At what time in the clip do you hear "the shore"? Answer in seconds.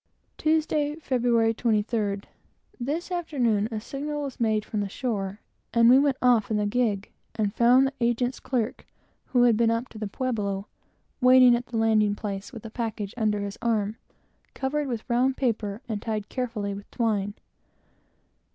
4.81-5.41